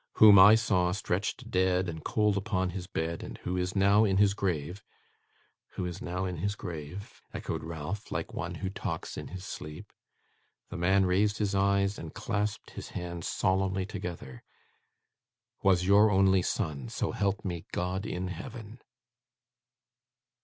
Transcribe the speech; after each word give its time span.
'Whom 0.13 0.39
I 0.39 0.55
saw, 0.55 0.93
stretched 0.93 1.51
dead 1.51 1.87
and 1.87 2.03
cold 2.03 2.35
upon 2.35 2.71
his 2.71 2.87
bed, 2.87 3.21
and 3.21 3.37
who 3.37 3.55
is 3.55 3.75
now 3.75 4.03
in 4.03 4.17
his 4.17 4.33
grave' 4.33 4.83
'Who 5.73 5.85
is 5.85 6.01
now 6.01 6.25
in 6.25 6.37
his 6.37 6.55
grave,' 6.55 7.21
echoed 7.35 7.63
Ralph, 7.63 8.11
like 8.11 8.33
one 8.33 8.55
who 8.55 8.69
talks 8.71 9.15
in 9.15 9.27
his 9.27 9.45
sleep. 9.45 9.93
The 10.71 10.77
man 10.77 11.05
raised 11.05 11.37
his 11.37 11.53
eyes, 11.53 11.99
and 11.99 12.15
clasped 12.15 12.71
his 12.71 12.89
hands 12.97 13.27
solemnly 13.27 13.85
together:' 13.85 14.41
Was 15.63 15.85
your 15.85 16.09
only 16.09 16.41
son, 16.41 16.89
so 16.89 17.11
help 17.11 17.45
me 17.45 17.67
God 17.71 18.03
in 18.03 18.29
heaven! 18.29 18.81